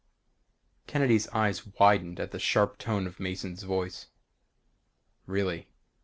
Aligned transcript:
Kennedy's 0.87 1.27
eyes 1.29 1.63
widened 1.77 2.19
at 2.19 2.31
the 2.31 2.39
sharp 2.39 2.79
tone 2.79 3.05
of 3.05 3.19
Mason's 3.19 3.61
voice. 3.61 4.07
Really. 5.27 5.67